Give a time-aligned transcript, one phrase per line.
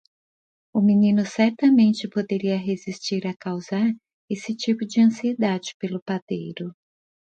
[0.73, 3.93] O menino certamente poderia resistir a causar
[4.31, 6.73] esse tipo de ansiedade pelo padeiro.